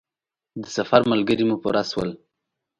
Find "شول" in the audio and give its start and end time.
1.91-2.09